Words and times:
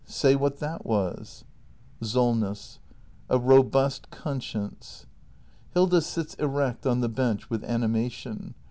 Say 0.07 0.35
what 0.35 0.57
that 0.57 0.83
was! 0.83 1.43
SOLNESS. 2.01 2.79
A 3.29 3.37
robust 3.37 4.09
conscience. 4.09 5.05
[Hilda 5.75 6.01
sits 6.01 6.33
erect 6.39 6.87
on 6.87 7.01
the 7.01 7.07
bench, 7.07 7.51
with 7.51 7.63
animation. 7.63 8.55